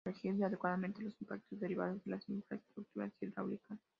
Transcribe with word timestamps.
Corregir 0.03 0.43
adecuadamente 0.43 1.03
los 1.03 1.13
impactos 1.21 1.59
derivados 1.59 2.03
de 2.03 2.09
las 2.09 2.27
infraestructuras 2.27 3.11
hidráulicas. 3.21 3.77